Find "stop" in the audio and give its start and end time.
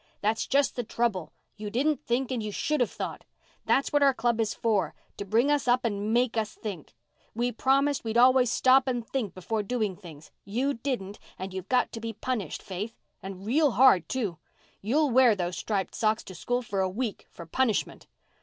8.51-8.87